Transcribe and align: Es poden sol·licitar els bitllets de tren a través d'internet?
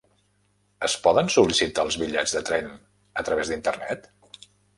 Es 0.87 0.95
poden 1.03 1.29
sol·licitar 1.33 1.85
els 1.89 1.97
bitllets 2.05 2.33
de 2.39 2.41
tren 2.49 2.73
a 3.23 3.27
través 3.29 3.53
d'internet? 3.53 4.11